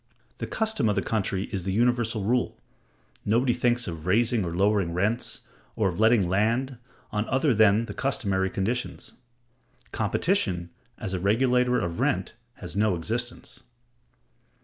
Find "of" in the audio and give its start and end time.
0.89-0.95, 3.87-4.07, 5.89-5.99, 11.79-11.99